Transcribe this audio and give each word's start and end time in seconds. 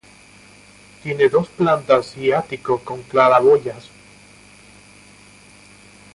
Tiene 1.03 1.29
dos 1.29 1.47
plantas 1.49 2.17
y 2.17 2.31
ático 2.31 2.79
con 2.79 3.03
claraboyas. 3.03 3.87